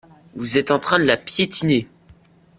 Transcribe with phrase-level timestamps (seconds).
[0.35, 1.87] Vous êtes en train de la piétiner.